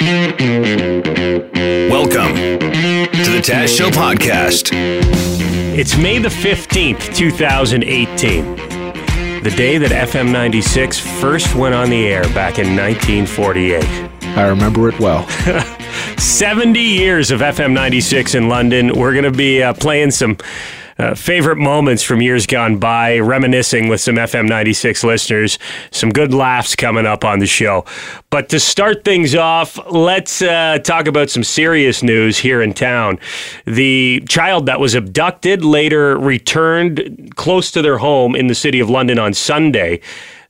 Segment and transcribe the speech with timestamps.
[0.00, 4.70] Welcome to the Taz Show podcast.
[4.72, 8.56] It's May the 15th, 2018.
[9.44, 13.84] The day that FM 96 first went on the air back in 1948.
[14.36, 15.28] I remember it well.
[16.18, 18.98] 70 years of FM 96 in London.
[18.98, 20.38] We're going to be uh, playing some
[20.98, 25.58] uh, favorite moments from years gone by, reminiscing with some FM 96 listeners.
[25.90, 27.84] Some good laughs coming up on the show.
[28.30, 33.18] But to start things off, let's uh, talk about some serious news here in town.
[33.66, 38.88] The child that was abducted later returned close to their home in the city of
[38.90, 40.00] London on Sunday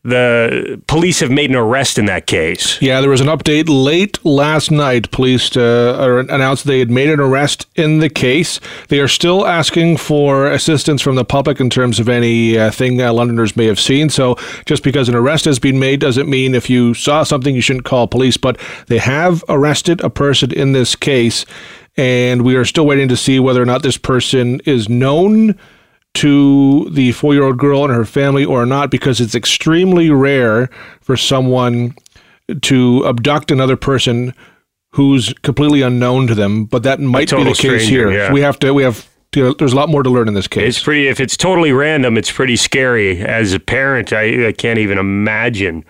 [0.04, 2.80] the police have made an arrest in that case.
[2.82, 5.10] Yeah, there was an update late last night.
[5.10, 8.60] Police uh, announced they had made an arrest in the case.
[8.88, 13.12] They are still asking for assistance from the public in terms of anything uh, uh,
[13.14, 14.10] Londoners may have seen.
[14.10, 14.36] So
[14.66, 17.86] just because an arrest has been made doesn't mean if you saw something you shouldn't
[17.86, 18.36] call police.
[18.36, 21.46] But they have arrested a person in this case,
[21.96, 25.58] and we are still waiting to see whether or not this person is known
[26.14, 30.68] to the four year old girl and her family or not because it's extremely rare
[31.00, 31.94] for someone
[32.62, 34.34] to abduct another person
[34.92, 36.64] who's completely unknown to them.
[36.64, 38.12] But that might be the case stranger, here.
[38.12, 38.32] Yeah.
[38.32, 40.76] We have to, we have, there's a lot more to learn in this case.
[40.76, 43.20] It's pretty, if it's totally random, it's pretty scary.
[43.20, 45.84] As a parent, I, I can't even imagine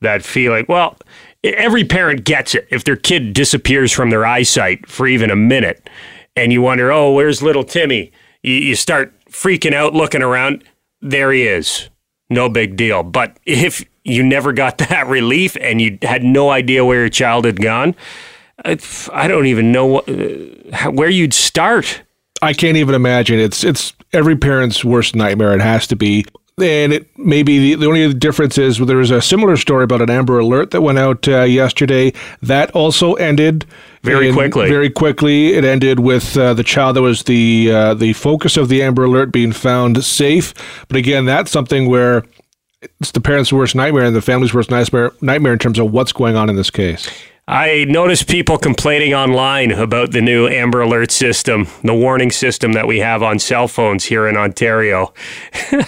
[0.00, 0.66] that feeling.
[0.68, 0.96] Well,
[1.44, 5.88] every parent gets it if their kid disappears from their eyesight for even a minute
[6.34, 8.10] and you wonder, oh, where's little Timmy?
[8.42, 10.64] You, you start freaking out, looking around.
[11.00, 11.88] There he is.
[12.28, 13.02] No big deal.
[13.02, 17.44] But if you never got that relief and you had no idea where your child
[17.44, 17.94] had gone,
[18.64, 22.02] I don't even know uh, where you'd start.
[22.42, 23.38] I can't even imagine.
[23.38, 25.54] It's it's every parent's worst nightmare.
[25.54, 26.24] It has to be.
[26.58, 30.10] And it maybe the, the only difference is there was a similar story about an
[30.10, 32.12] Amber Alert that went out uh, yesterday.
[32.42, 33.64] That also ended
[34.02, 34.68] very quickly.
[34.68, 38.68] Very quickly, it ended with uh, the child that was the uh, the focus of
[38.68, 40.52] the Amber Alert being found safe.
[40.88, 42.24] But again, that's something where
[43.00, 46.12] it's the parents' worst nightmare and the family's worst nightmare nightmare in terms of what's
[46.12, 47.08] going on in this case.
[47.48, 52.86] I noticed people complaining online about the new Amber Alert system, the warning system that
[52.86, 55.12] we have on cell phones here in Ontario.
[55.72, 55.84] oh,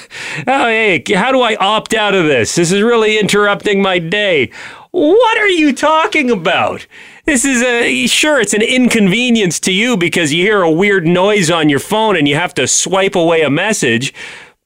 [0.66, 2.56] hey, how do I opt out of this?
[2.56, 4.50] This is really interrupting my day.
[4.90, 6.86] What are you talking about?
[7.26, 11.50] This is a sure it's an inconvenience to you because you hear a weird noise
[11.50, 14.12] on your phone and you have to swipe away a message.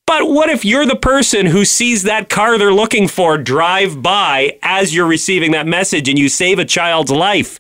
[0.07, 4.57] But what if you're the person who sees that car they're looking for drive by
[4.63, 7.59] as you're receiving that message and you save a child's life?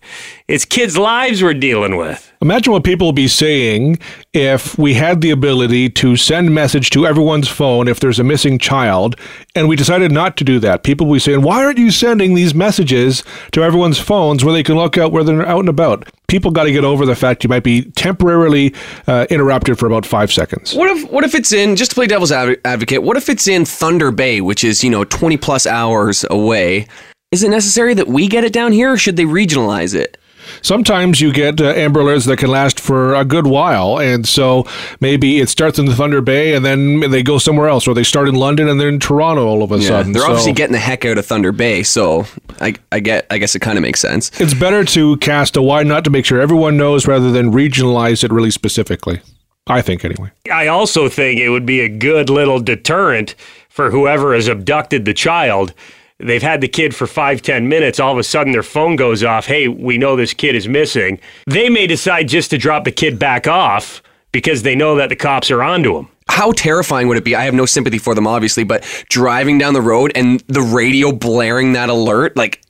[0.49, 2.33] It's kids' lives we're dealing with.
[2.41, 3.99] Imagine what people would be saying
[4.33, 8.57] if we had the ability to send message to everyone's phone if there's a missing
[8.57, 9.17] child,
[9.57, 10.85] and we decided not to do that.
[10.85, 14.63] People would be saying, "Why aren't you sending these messages to everyone's phones where they
[14.63, 17.43] can look out where they're out and about?" People got to get over the fact
[17.43, 18.73] you might be temporarily
[19.09, 20.75] uh, interrupted for about five seconds.
[20.75, 23.03] What if what if it's in just to play devil's advocate?
[23.03, 26.87] What if it's in Thunder Bay, which is you know twenty plus hours away?
[27.33, 30.17] Is it necessary that we get it down here, or should they regionalize it?
[30.67, 33.99] Sometimes you get uh, amber alerts that can last for a good while.
[33.99, 34.67] And so
[35.01, 38.05] maybe it starts in the Thunder Bay and then they go somewhere else, or they
[38.05, 40.13] start in London and they're in Toronto all of a yeah, sudden.
[40.13, 41.83] They're so obviously getting the heck out of Thunder Bay.
[41.83, 42.27] So
[42.61, 44.39] I, I get, I guess it kind of makes sense.
[44.41, 48.25] It's better to cast a wide net to make sure everyone knows rather than regionalize
[48.25, 49.21] it really specifically.
[49.69, 50.31] I think, anyway.
[50.53, 53.35] I also think it would be a good little deterrent
[53.69, 55.75] for whoever has abducted the child
[56.19, 58.01] they've had the kid for five, ten minutes.
[58.01, 59.47] All of a sudden, their phone goes off.
[59.47, 61.21] Hey, we know this kid is missing.
[61.47, 65.17] They may decide just to drop the kid back off because they know that the
[65.17, 66.09] cops are onto him.
[66.29, 67.35] How terrifying would it be?
[67.35, 71.13] I have no sympathy for them, obviously, but driving down the road and the radio
[71.13, 72.63] blaring that alert, like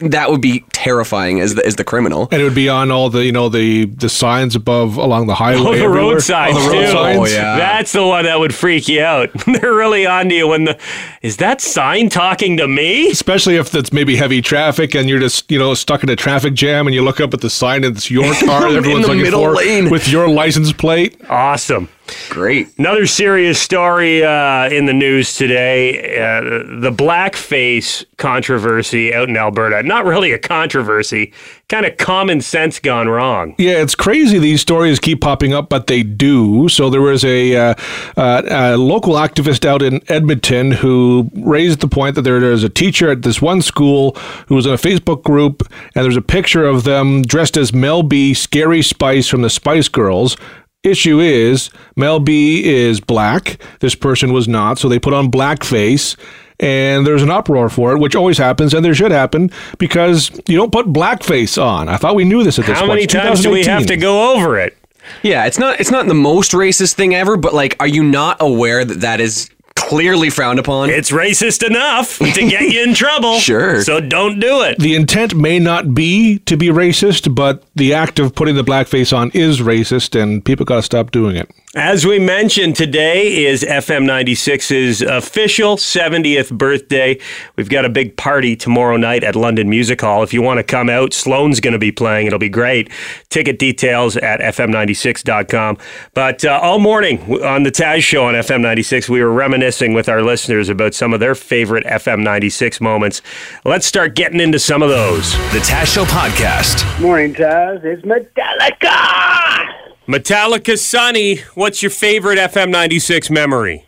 [0.00, 2.28] that would be terrifying as the, as the criminal.
[2.32, 5.34] And it would be on all the you know the the signs above along the
[5.34, 5.60] highway.
[5.60, 6.92] Oh, the road signs oh, the road too.
[6.92, 7.18] Signs.
[7.18, 7.56] Oh, yeah.
[7.58, 9.30] That's the one that would freak you out.
[9.46, 10.80] They're really on to you when the
[11.20, 13.10] is that sign talking to me?
[13.10, 16.54] Especially if it's maybe heavy traffic and you're just you know stuck in a traffic
[16.54, 19.30] jam and you look up at the sign and it's your car that everyone's looking
[19.30, 19.90] for lane.
[19.90, 21.20] with your license plate.
[21.28, 21.90] Awesome.
[22.28, 22.76] Great.
[22.78, 26.40] Another serious story uh, in the news today uh,
[26.80, 29.82] the blackface controversy out in Alberta.
[29.82, 31.32] Not really a controversy,
[31.68, 33.54] kind of common sense gone wrong.
[33.58, 36.68] Yeah, it's crazy these stories keep popping up, but they do.
[36.68, 37.74] So there was a, uh,
[38.16, 42.68] uh a local activist out in Edmonton who raised the point that there is a
[42.68, 44.12] teacher at this one school
[44.48, 45.62] who was in a Facebook group,
[45.94, 49.88] and there's a picture of them dressed as Mel B, Scary Spice from the Spice
[49.88, 50.36] Girls
[50.84, 53.58] issue is Mel B is black.
[53.80, 56.16] This person was not, so they put on blackface.
[56.60, 60.56] And there's an uproar for it, which always happens, and there should happen because you
[60.56, 61.88] don't put blackface on.
[61.88, 62.90] I thought we knew this at this How point.
[62.90, 64.78] How many times do we have to go over it?
[65.22, 68.36] Yeah, it's not it's not the most racist thing ever, but like, are you not
[68.40, 70.90] aware that that is clearly frowned upon?
[70.90, 73.38] It's racist enough to get you in trouble.
[73.38, 73.82] Sure.
[73.82, 74.78] So don't do it.
[74.78, 79.16] the intent may not be to be racist, but the act of putting the blackface
[79.16, 81.50] on is racist, and people got to stop doing it.
[81.76, 87.18] As we mentioned, today is FM 96's official 70th birthday.
[87.56, 90.22] We've got a big party tomorrow night at London Music Hall.
[90.22, 92.28] If you want to come out, Sloan's going to be playing.
[92.28, 92.92] It'll be great.
[93.28, 95.78] Ticket details at fm96.com.
[96.14, 100.08] But uh, all morning on the Taz show on FM 96, we were reminiscing with
[100.08, 103.22] our listeners about some of their favorite FM 96 moments.
[103.64, 105.32] Let's start getting into some of those.
[105.52, 107.00] The Taz Show Podcast.
[107.00, 107.82] Morning, Taz.
[107.82, 109.72] It's Metallica.
[110.06, 113.86] Metallica Sunny, what's your favorite FM 96 memory?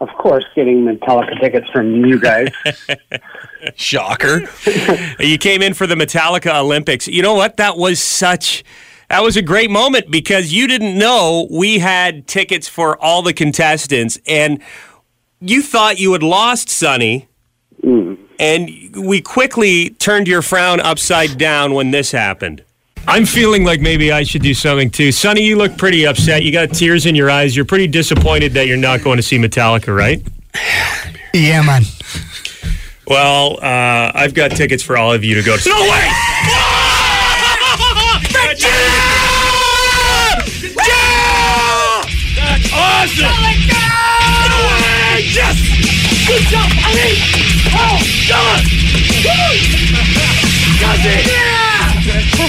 [0.00, 2.48] Of course, getting Metallica tickets from you guys.
[3.74, 4.42] Shocker.
[5.18, 7.08] You came in for the Metallica Olympics.
[7.08, 7.56] You know what?
[7.56, 8.62] That was such.
[9.08, 13.32] That was a great moment because you didn't know we had tickets for all the
[13.32, 14.62] contestants, and
[15.40, 17.28] you thought you had lost Sonny.
[18.38, 22.62] And we quickly turned your frown upside down when this happened.
[23.08, 25.12] I'm feeling like maybe I should do something too.
[25.12, 26.42] Sonny, you look pretty upset.
[26.42, 27.54] You got tears in your eyes.
[27.54, 30.22] You're pretty disappointed that you're not going to see Metallica, right?
[31.32, 31.82] Yeah, man.
[33.06, 35.56] Well, uh, I've got tickets for all of you to go.
[35.64, 36.62] No way!
[46.44, 47.16] Job, Ali!
[47.72, 47.96] Oh,
[48.28, 48.60] God!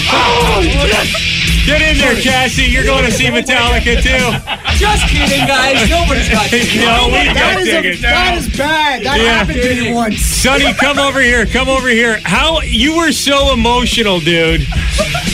[0.09, 1.37] Oh, yes!
[1.65, 2.63] Get in there, Cassie.
[2.63, 4.31] You're going to see Metallica too.
[4.77, 5.89] Just kidding, guys.
[5.89, 9.03] Nobody's got no, we got That is, a, that is bad.
[9.03, 9.33] That Yeah.
[9.43, 10.21] happened to me once.
[10.21, 11.45] Sonny, come over here.
[11.45, 12.19] Come over here.
[12.23, 14.61] How you were so emotional, dude.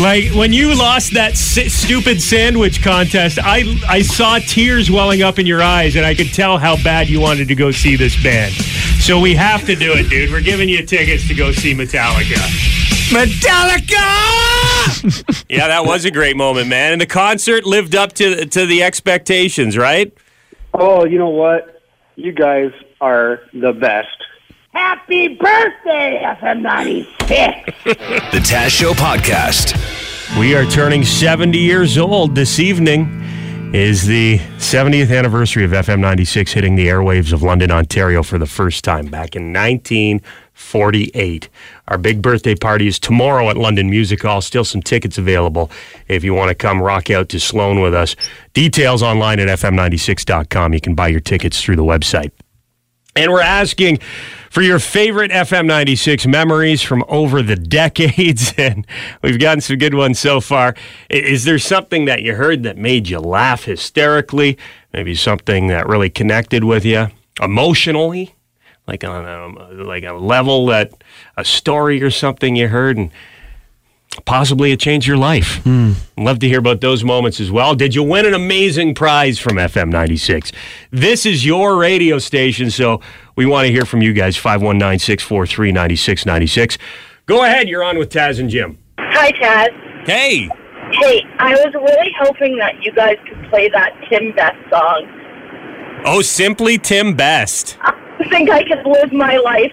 [0.03, 5.39] Like when you lost that si- stupid sandwich contest, I I saw tears welling up
[5.39, 8.21] in your eyes, and I could tell how bad you wanted to go see this
[8.21, 8.53] band.
[8.99, 10.29] So we have to do it, dude.
[10.29, 12.35] We're giving you tickets to go see Metallica.
[13.15, 14.09] Metallica!
[15.49, 16.93] Yeah, that was a great moment, man.
[16.93, 20.11] And the concert lived up to to the expectations, right?
[20.73, 21.81] oh, you know what?
[22.17, 24.17] You guys are the best.
[24.73, 27.69] Happy birthday, FM 96.
[27.83, 29.77] The Taz Show Podcast.
[30.39, 33.19] We are turning 70 years old this evening.
[33.73, 38.45] Is the 70th anniversary of FM 96 hitting the airwaves of London, Ontario for the
[38.45, 41.49] first time back in 1948.
[41.87, 44.41] Our big birthday party is tomorrow at London Music Hall.
[44.41, 45.71] Still some tickets available
[46.07, 48.15] if you want to come rock out to Sloan with us.
[48.53, 50.73] Details online at fm96.com.
[50.75, 52.31] You can buy your tickets through the website.
[53.15, 53.99] And we're asking
[54.49, 58.53] for your favorite FM 96 memories from over the decades.
[58.57, 58.87] And
[59.21, 60.75] we've gotten some good ones so far.
[61.09, 64.57] Is there something that you heard that made you laugh hysterically?
[64.93, 67.07] Maybe something that really connected with you
[67.41, 68.35] emotionally?
[68.87, 70.91] Like on a, like a level that
[71.37, 73.11] a story or something you heard and
[74.25, 75.57] possibly it changed your life.
[75.63, 75.93] Hmm.
[76.17, 77.75] Love to hear about those moments as well.
[77.75, 80.51] Did you win an amazing prize from FM 96?
[80.91, 83.01] This is your radio station, so
[83.35, 84.37] we want to hear from you guys.
[84.37, 86.77] 519 643 9696.
[87.25, 88.77] Go ahead, you're on with Taz and Jim.
[88.99, 90.05] Hi, Taz.
[90.07, 90.49] Hey,
[90.91, 96.01] Hey, I was really hoping that you guys could play that Tim Best song.
[96.05, 97.77] oh, simply Tim Best.
[97.81, 97.95] I
[98.29, 99.71] think I could live my life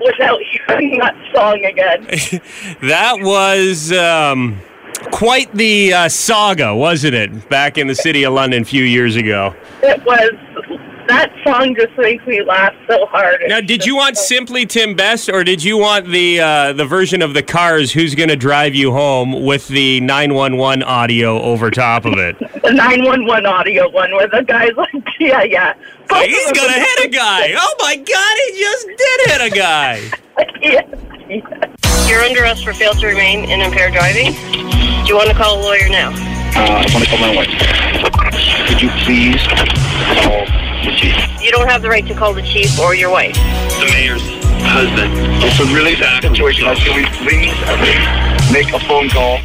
[0.00, 2.06] without hearing that song again.
[2.88, 4.60] That was um,
[5.10, 7.48] quite the uh, saga, wasn't it?
[7.48, 9.54] Back in the city of London a few years ago.
[9.82, 10.30] It was
[11.08, 13.40] that song just makes me laugh so hard.
[13.48, 17.22] Now, did you want simply Tim Best, or did you want the uh, the version
[17.22, 17.92] of the Cars?
[17.92, 22.14] Who's going to drive you home with the nine one one audio over top of
[22.14, 22.38] it?
[22.62, 25.74] the nine one one audio one where the guy's like, yeah, yeah.
[26.08, 27.54] Both he's gonna hit a guy!
[27.58, 30.00] Oh my God, he just did hit a guy!
[30.60, 30.80] Yeah,
[31.28, 32.08] yeah.
[32.08, 34.32] You're under arrest for fail to remain in impaired driving.
[34.32, 36.10] Do you want to call a lawyer now?
[36.10, 37.48] Uh, I want to call my wife.
[38.68, 39.42] Could you please
[40.22, 41.14] call the chief?
[41.42, 43.34] You don't have the right to call the chief or your wife.
[43.34, 44.22] The mayor's
[44.62, 45.12] husband.
[45.42, 46.64] It's a really sad situation.
[46.76, 47.54] Can we please
[48.52, 49.40] make a phone call?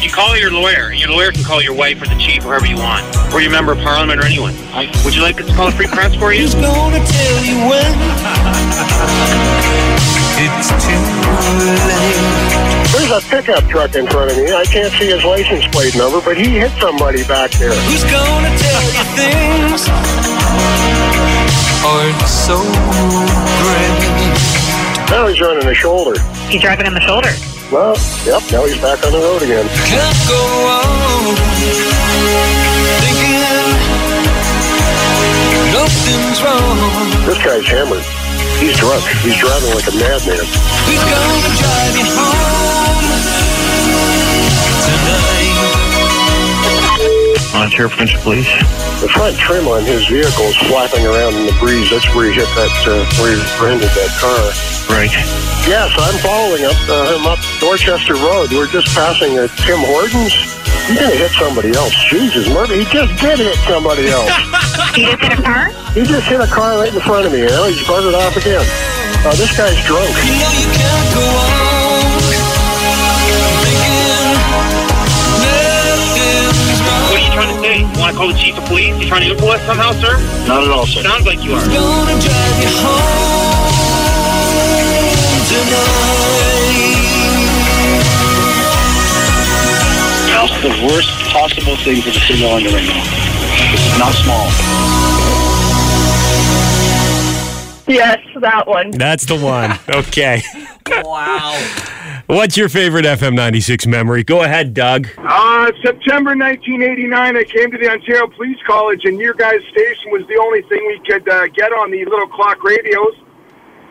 [0.00, 0.92] You call your lawyer.
[0.92, 3.02] Your lawyer can call your wife or the chief, or whoever you want,
[3.32, 4.54] or your member of parliament, or anyone.
[5.04, 6.42] Would you like us to call a free press for you?
[6.42, 7.92] Who's gonna tell you when
[10.38, 11.00] it's too
[11.88, 12.56] late.
[12.92, 14.52] Where's a pickup truck in front of me.
[14.52, 17.72] I can't see his license plate number, but he hit somebody back there.
[17.72, 19.88] Who's gonna tell you things
[21.86, 22.58] aren't so
[23.62, 23.94] great?
[25.10, 26.18] Now he's running a shoulder.
[26.50, 27.30] He's driving on the shoulder.
[27.70, 27.94] Well,
[28.26, 29.66] yep, now he's back on the road again.
[29.86, 31.34] Can't go on
[33.02, 33.42] thinking
[35.74, 36.78] nothing's wrong.
[37.26, 38.04] This guy's hammered.
[38.58, 39.02] He's drunk.
[39.22, 40.42] He's driving like a madman.
[40.86, 42.65] Who's gonna drive you home
[47.56, 48.48] Ontario Provincial Police.
[49.00, 51.88] The front trim on his vehicle is flapping around in the breeze.
[51.88, 54.44] That's where he hit that, uh, where he rented that car.
[54.92, 55.12] Right.
[55.64, 58.52] Yes, I'm following up uh, him up Dorchester Road.
[58.52, 60.32] We're just passing uh, Tim Hortons.
[60.86, 61.92] He's gonna hit somebody else.
[62.06, 62.76] Jesus, murder!
[62.76, 64.30] He just did hit somebody else.
[64.96, 65.68] He just hit a car?
[65.92, 67.40] he just hit a car right in front of me.
[67.40, 68.64] You know, he's butted off again.
[69.26, 70.08] Uh, this guy's drunk.
[70.24, 71.65] You know you
[77.98, 78.94] want to call the chief of police?
[79.00, 80.18] You trying to influence us somehow, sir?
[80.46, 81.02] Not at all, sir.
[81.02, 81.64] Sounds like you are.
[81.66, 83.66] Gonna drive you home
[85.48, 86.16] tonight.
[90.28, 93.02] That's the worst possible thing for the signal on the right now.
[93.72, 94.46] This is not small.
[97.88, 98.90] Yes, that one.
[98.90, 99.78] That's the one.
[99.88, 100.42] Okay.
[100.88, 101.54] Wow.
[102.26, 104.24] What's your favorite FM 96 memory?
[104.24, 105.06] Go ahead, Doug.
[105.16, 110.26] Uh, September 1989, I came to the Ontario Police College, and your guys' station was
[110.26, 113.14] the only thing we could uh, get on the little clock radios.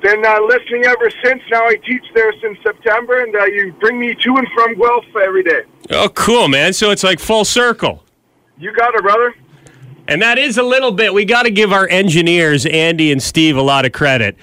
[0.01, 1.41] Been uh, listening ever since.
[1.49, 5.05] Now I teach there since September, and uh, you bring me to and from Guelph
[5.15, 5.61] every day.
[5.91, 6.73] Oh, cool, man.
[6.73, 8.03] So it's like full circle.
[8.57, 9.33] You got it, brother.
[10.09, 11.13] And that is a little bit.
[11.13, 14.35] We got to give our engineers, Andy and Steve, a lot of credit.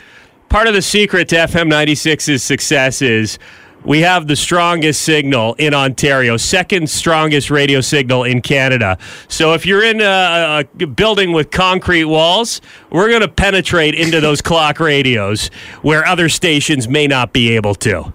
[0.49, 3.39] Part of the secret to FM 96's success is
[3.85, 8.99] we have the strongest signal in Ontario, second strongest radio signal in Canada.
[9.29, 12.61] So if you're in a, a building with concrete walls,
[12.91, 15.49] we're going to penetrate into those clock radios
[15.83, 18.13] where other stations may not be able to.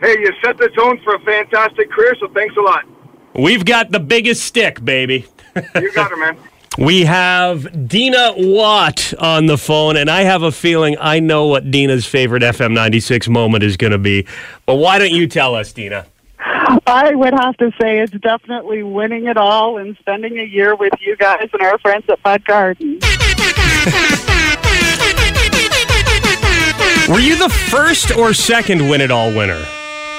[0.00, 2.84] Hey, you set the tone for a fantastic career, so thanks a lot.
[3.34, 5.26] We've got the biggest stick, baby.
[5.76, 6.36] You got it, man.
[6.78, 11.70] We have Dina Watt on the phone, and I have a feeling I know what
[11.70, 14.26] Dina's favorite FM 96 moment is going to be.
[14.64, 16.06] But why don't you tell us, Dina?
[16.86, 20.94] I would have to say it's definitely winning it all and spending a year with
[21.00, 22.98] you guys and our friends at Bud Garden.
[27.08, 29.62] Were you the first or second Win It All winner?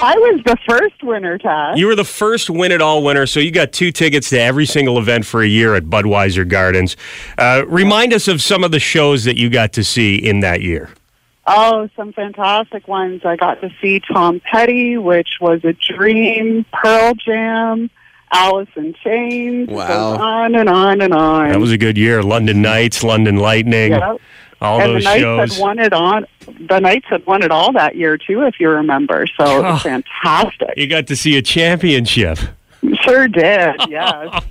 [0.03, 1.77] I was the first winner, Taz.
[1.77, 4.65] You were the first Win It All winner, so you got two tickets to every
[4.65, 6.97] single event for a year at Budweiser Gardens.
[7.37, 10.61] Uh, remind us of some of the shows that you got to see in that
[10.61, 10.89] year.
[11.47, 13.21] Oh, some fantastic ones.
[13.23, 17.89] I got to see Tom Petty, which was a dream, Pearl Jam,
[18.31, 19.69] Alice in Chains.
[19.69, 19.87] Wow.
[19.87, 21.49] goes on and on and on.
[21.49, 22.21] That was a good year.
[22.23, 24.19] London Knights, London Lightning, Yep.
[24.63, 25.55] All and those the Knights shows.
[25.55, 26.25] had won it on.
[26.67, 29.25] The Knights had won it all that year too, if you remember.
[29.37, 29.71] So it Oh.
[29.73, 30.69] was fantastic.
[30.77, 32.39] You got to see a championship.
[33.01, 33.75] Sure did.
[33.89, 34.43] Yes.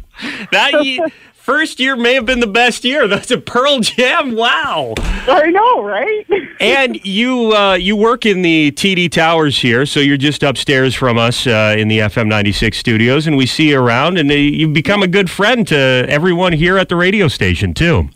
[0.52, 1.02] That ye-
[1.35, 3.09] first year may have been the best year.
[3.09, 4.37] That's a Pearl Jam.
[4.37, 4.95] Wow.
[4.99, 6.26] I know, right?
[6.61, 11.19] And you uh, you work in the TD Towers here, so you're just upstairs from
[11.19, 14.73] us uh, in the FM 96 studios, and we see you around, and uh, you've
[14.73, 15.76] become a good friend to
[16.09, 18.11] everyone here at the radio station too.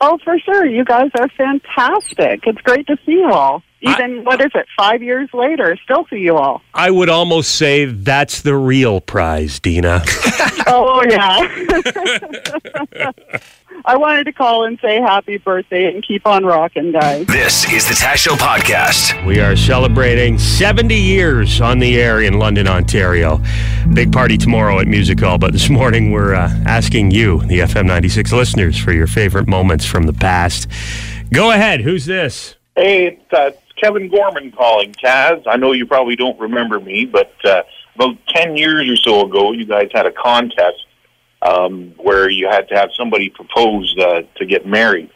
[0.00, 0.64] Oh, for sure.
[0.64, 2.40] You guys are fantastic.
[2.46, 3.62] It's great to see you all.
[3.82, 6.60] Even, what is it, five years later, still see you all.
[6.74, 10.02] I would almost say that's the real prize, Dina.
[10.66, 11.48] oh, yeah.
[13.86, 17.26] I wanted to call and say happy birthday and keep on rocking, guys.
[17.26, 19.24] This is the Taz Show podcast.
[19.24, 23.40] We are celebrating 70 years on the air in London, Ontario.
[23.94, 27.86] Big party tomorrow at Music Hall, but this morning we're uh, asking you, the FM
[27.86, 30.68] 96 listeners, for your favorite moments from the past.
[31.32, 31.80] Go ahead.
[31.80, 32.56] Who's this?
[32.76, 34.92] Hey, it's, uh, it's Kevin Gorman calling.
[34.92, 37.62] Taz, I know you probably don't remember me, but uh,
[37.94, 40.86] about 10 years or so ago, you guys had a contest
[41.42, 45.10] um, where you had to have somebody propose uh, to get married.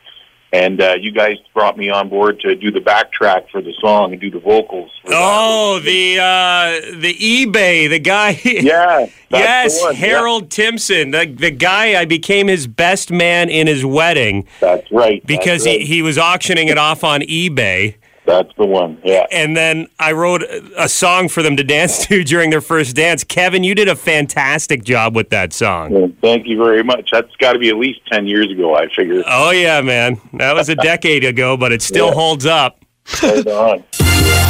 [0.53, 4.13] And uh, you guys brought me on board to do the backtrack for the song
[4.13, 4.93] and do the vocals.
[5.07, 8.41] Oh, the uh, the eBay, the guy.
[8.45, 10.01] Yeah, that's yes, one, yeah.
[10.01, 12.01] Harold Timpson, the the guy.
[12.01, 14.47] I became his best man in his wedding.
[14.61, 15.27] That's right.
[15.27, 15.81] Because that's right.
[15.81, 17.97] he he was auctioning it off on eBay.
[18.27, 18.99] That's the one.
[19.05, 19.27] Yeah.
[19.31, 20.43] And then I wrote
[20.77, 23.23] a song for them to dance to during their first dance.
[23.23, 25.93] Kevin, you did a fantastic job with that song.
[25.93, 27.11] Well, Thank you very much.
[27.13, 29.23] That's got to be at least 10 years ago, I figure.
[29.27, 30.21] Oh yeah, man.
[30.35, 32.15] That was a decade ago, but it still Yeah.
[32.15, 32.79] holds up.
[33.23, 33.85] Right on.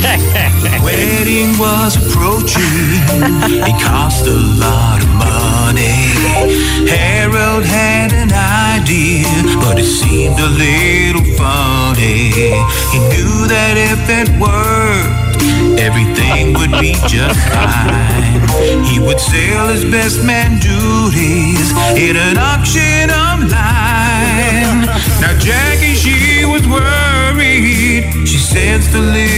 [0.82, 2.60] Wedding was approaching.
[3.68, 6.16] It cost a lot of money.
[6.88, 9.28] Harold had an idea,
[9.60, 12.32] but it seemed a little funny.
[12.92, 18.40] He knew that if it worked, everything would be just fine.
[18.84, 24.86] He would sell his best man duties in an auction online.
[25.20, 28.26] Now Jackie, she was worried.
[28.26, 29.29] She sensed a little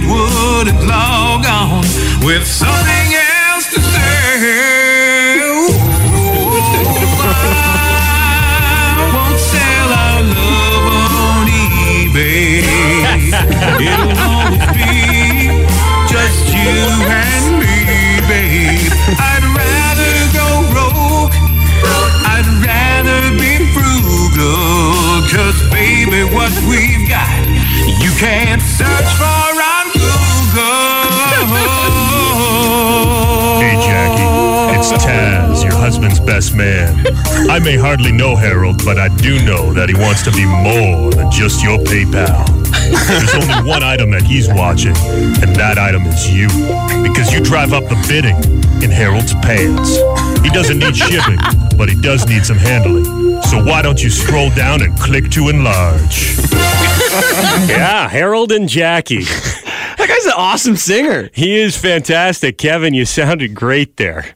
[0.00, 1.84] wouldn't log on
[2.24, 3.01] with something
[36.50, 37.06] man.
[37.50, 41.12] I may hardly know Harold, but I do know that he wants to be more
[41.12, 42.42] than just your PayPal.
[43.06, 46.48] There's only one item that he's watching, and that item is you.
[47.06, 48.36] Because you drive up the bidding
[48.82, 49.98] in Harold's pants.
[50.42, 51.38] He doesn't need shipping,
[51.76, 53.04] but he does need some handling.
[53.42, 56.36] So why don't you scroll down and click to enlarge?
[57.68, 59.24] yeah, Harold and Jackie.
[60.22, 61.30] That guy's an awesome singer.
[61.32, 62.58] He is fantastic.
[62.58, 64.34] Kevin, you sounded great there.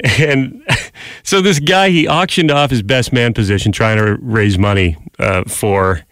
[0.00, 0.62] And
[1.22, 5.44] so this guy, he auctioned off his best man position trying to raise money uh,
[5.44, 6.02] for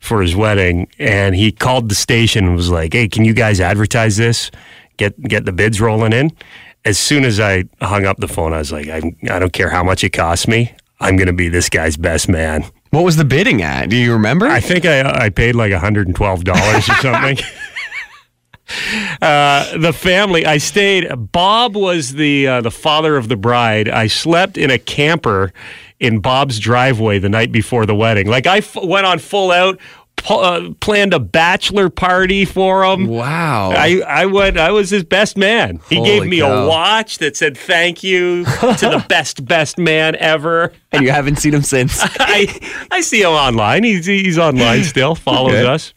[0.00, 0.88] for his wedding.
[0.98, 4.50] And he called the station and was like, hey, can you guys advertise this?
[4.96, 6.30] Get get the bids rolling in.
[6.84, 9.00] As soon as I hung up the phone, I was like, I,
[9.30, 10.74] I don't care how much it costs me.
[11.00, 12.64] I'm going to be this guy's best man.
[12.90, 13.88] What was the bidding at?
[13.88, 14.46] Do you remember?
[14.46, 17.38] I think I, I paid like $112 or something.
[19.22, 20.44] Uh, the family.
[20.44, 21.08] I stayed.
[21.32, 23.88] Bob was the uh, the father of the bride.
[23.88, 25.52] I slept in a camper
[26.00, 28.26] in Bob's driveway the night before the wedding.
[28.26, 29.78] Like I f- went on full out.
[30.16, 33.06] pu- Uh, planned a bachelor party for him.
[33.06, 33.70] Wow!
[33.70, 34.58] I, I went.
[34.58, 35.80] I was his best man.
[35.88, 36.64] He Holy gave me cow.
[36.64, 41.36] a watch that said "Thank you to the best best man ever." and you haven't
[41.36, 41.98] seen him since.
[42.02, 43.84] I I see him online.
[43.84, 45.14] He's he's online still.
[45.14, 45.66] Follows Okay.
[45.66, 45.94] us.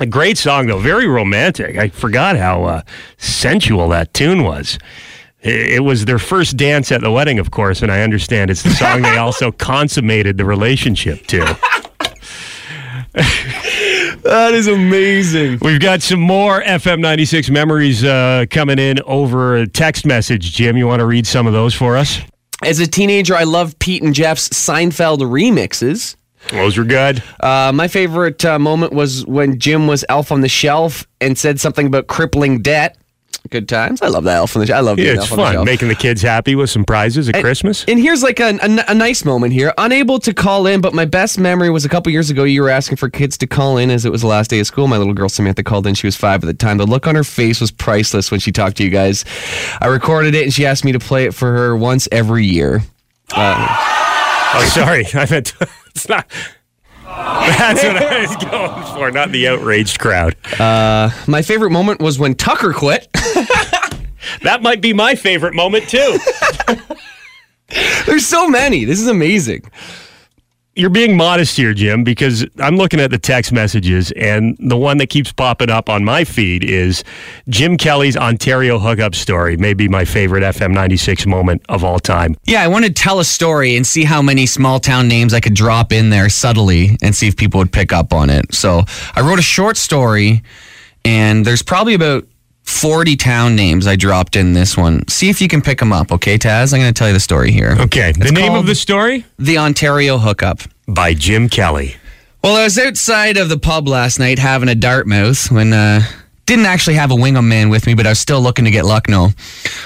[0.00, 1.76] A great song though, very romantic.
[1.76, 2.82] I forgot how uh,
[3.16, 4.78] sensual that tune was.
[5.40, 8.62] It it was their first dance at the wedding, of course, and I understand it's
[8.62, 11.38] the song they also consummated the relationship to.
[14.22, 15.58] that is amazing.
[15.62, 20.52] We've got some more FM 96 memories uh, coming in over a text message.
[20.52, 22.20] Jim, you want to read some of those for us?
[22.62, 26.16] As a teenager, I loved Pete and Jeff's Seinfeld remixes.
[26.50, 27.22] Those were good.
[27.40, 31.60] Uh, my favorite uh, moment was when Jim was Elf on the Shelf and said
[31.60, 32.96] something about crippling debt.
[33.50, 34.02] Good times.
[34.02, 34.76] I love that Elf on the Shelf.
[34.76, 35.64] I love Yeah, being it's Elf on the fun Shelf.
[35.66, 37.84] making the kids happy with some prizes at Christmas.
[37.88, 39.72] And here's like a, a, a nice moment here.
[39.78, 42.44] Unable to call in, but my best memory was a couple years ago.
[42.44, 44.66] You were asking for kids to call in as it was the last day of
[44.66, 44.86] school.
[44.86, 45.94] My little girl Samantha called in.
[45.94, 46.76] She was five at the time.
[46.78, 49.24] The look on her face was priceless when she talked to you guys.
[49.80, 52.82] I recorded it and she asked me to play it for her once every year.
[53.34, 54.07] Uh,
[54.54, 55.04] Oh, sorry.
[55.14, 55.54] I meant
[55.94, 56.30] it's not.
[57.04, 60.36] That's what I was going for, not the outraged crowd.
[60.60, 63.08] Uh, my favorite moment was when Tucker quit.
[64.42, 66.18] that might be my favorite moment too.
[68.06, 68.84] There's so many.
[68.84, 69.62] This is amazing.
[70.78, 74.98] You're being modest here, Jim, because I'm looking at the text messages, and the one
[74.98, 77.02] that keeps popping up on my feed is
[77.48, 79.56] Jim Kelly's Ontario hookup story.
[79.56, 82.36] Maybe my favorite FM 96 moment of all time.
[82.44, 85.40] Yeah, I want to tell a story and see how many small town names I
[85.40, 88.54] could drop in there subtly and see if people would pick up on it.
[88.54, 88.84] So
[89.16, 90.44] I wrote a short story,
[91.04, 92.24] and there's probably about
[92.68, 95.08] 40 town names I dropped in this one.
[95.08, 96.72] See if you can pick them up, okay, Taz?
[96.72, 97.74] I'm going to tell you the story here.
[97.80, 99.24] Okay, the name of the story?
[99.38, 100.60] The Ontario Hookup.
[100.86, 101.96] By Jim Kelly.
[102.44, 106.02] Well, I was outside of the pub last night having a Dartmouth when uh
[106.44, 108.84] didn't actually have a wingman man with me, but I was still looking to get
[108.84, 109.08] luck.
[109.08, 109.30] Lucknow.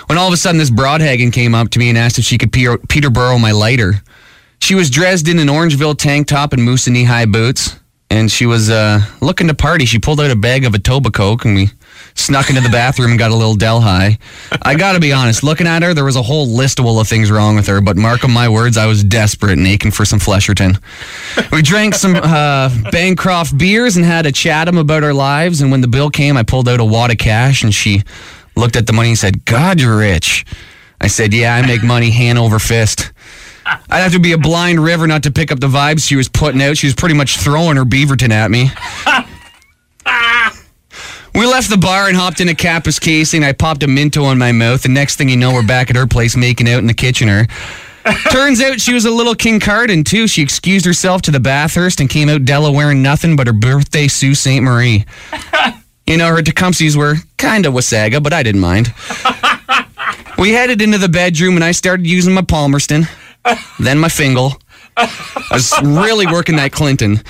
[0.06, 2.36] When all of a sudden this Brodhagen came up to me and asked if she
[2.36, 4.02] could Peter- Peterborough my lighter.
[4.58, 7.78] She was dressed in an Orangeville tank top and Moosonee high boots,
[8.10, 9.86] and she was uh, looking to party.
[9.86, 11.70] She pulled out a bag of a Toba Coke and we
[12.14, 14.18] snuck into the bathroom and got a little Delhi.
[14.62, 17.56] I gotta be honest, looking at her, there was a whole Listowel of things wrong
[17.56, 20.80] with her, but Markham my words, I was desperate and aching for some Flesherton.
[21.50, 25.80] We drank some uh, Bancroft beers and had a Chatham about our lives, and when
[25.80, 28.02] the bill came, I pulled out a wad of cash and she
[28.56, 30.44] looked at the money and said, God, you're rich.
[31.00, 33.12] I said, Yeah, I make money hand over fist.
[33.64, 36.28] I'd have to be a blind river not to pick up the vibes she was
[36.28, 36.76] putting out.
[36.76, 38.70] She was pretty much throwing her Beaverton at me.
[41.34, 43.42] We left the bar and hopped in a Kapuskasing.
[43.42, 44.82] I popped a Minto in my mouth.
[44.82, 47.28] The next thing you know, we're back at her place making out in the kitchen.
[47.28, 47.46] Her.
[48.30, 50.26] Turns out she was a little Kincardine too.
[50.26, 54.08] She excused herself to the Bathurst and came out Della wearing nothing but her birthday
[54.08, 54.60] Sault Ste.
[54.60, 55.04] Marie.
[56.04, 58.92] You know, her Tecumsehs were kind of Wasaga, but I didn't mind.
[60.42, 63.06] We headed into the bedroom and I started using my Palmerston,
[63.78, 64.60] then my Fingal.
[64.96, 65.08] I
[65.52, 67.22] was really working that Clinton.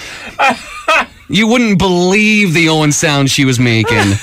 [1.28, 4.14] You wouldn't believe the Owen sound she was making.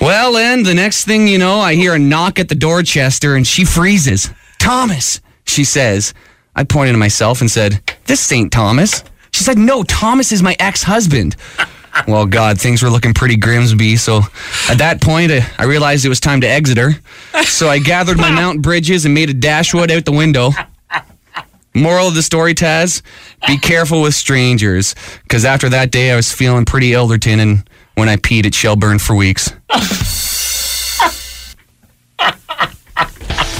[0.00, 3.34] Well, and the next thing you know, I hear a knock at the door, Chester,
[3.34, 4.30] and she freezes.
[4.58, 6.14] Thomas, she says.
[6.56, 9.04] I pointed to myself and said, This ain't Thomas.
[9.32, 11.36] She said, No, Thomas is my ex husband.
[12.06, 13.96] Well, God, things were looking pretty Grimsby.
[13.96, 14.20] So
[14.68, 16.92] at that point, I, I realized it was time to Exeter.
[17.42, 20.52] So I gathered my Mount Brydges and made a dashwood out the window.
[21.74, 23.02] Moral of the story, Taz:
[23.46, 28.08] Be careful with strangers, because after that day, I was feeling pretty Elderton, and when
[28.08, 29.52] I peed, it shall burn for weeks.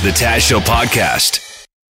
[0.02, 1.49] The Taz Show Podcast.